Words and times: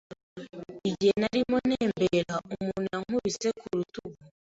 Igihe 0.89 1.13
narimo 1.21 1.57
ntembera, 1.69 2.33
umuntu 2.51 2.79
yankubise 2.91 3.47
ku 3.59 3.65
rutugu. 3.77 4.19